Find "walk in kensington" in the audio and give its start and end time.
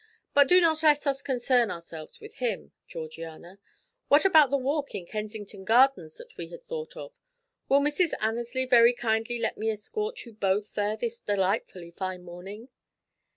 4.57-5.63